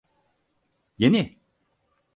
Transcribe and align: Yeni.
Yeni. 0.97 1.39